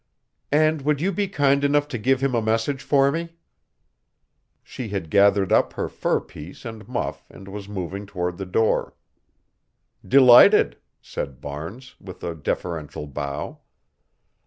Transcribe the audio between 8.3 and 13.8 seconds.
the door. "Delighted," said Barnes, with a deferential bow.